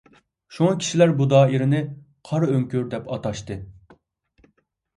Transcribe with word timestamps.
شۇڭا 0.55 0.71
كىشىلەر 0.83 1.13
بۇ 1.19 1.27
دائىرىنى 1.33 1.83
«قارا 2.31 2.51
ئۆڭكۈر» 2.55 2.89
دەپ 2.97 3.07
ئاتاشتى. 3.17 3.61